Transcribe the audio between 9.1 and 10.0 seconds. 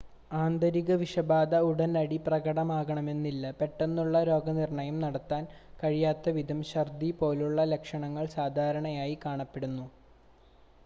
കാണപ്പെടുന്നു